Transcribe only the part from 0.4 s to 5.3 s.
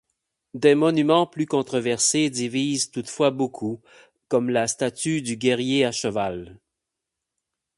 Des monuments plus controversés divisent toutefois beaucoup, comme la statue